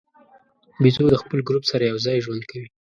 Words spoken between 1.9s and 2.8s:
یو ځای ژوند کوي.